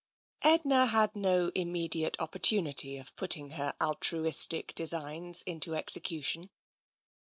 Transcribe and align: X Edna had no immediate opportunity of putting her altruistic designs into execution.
X 0.41 0.61
Edna 0.63 0.87
had 0.87 1.15
no 1.15 1.51
immediate 1.53 2.19
opportunity 2.19 2.97
of 2.97 3.15
putting 3.15 3.51
her 3.51 3.75
altruistic 3.79 4.73
designs 4.73 5.43
into 5.43 5.75
execution. 5.75 6.49